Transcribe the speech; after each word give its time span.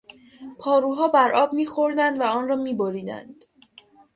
پاروها 0.59 1.07
بر 1.07 1.31
آب 1.31 1.53
میخوردند 1.53 2.19
و 2.19 2.23
آن 2.23 2.47
را 2.47 2.55
میبریدند. 2.55 3.45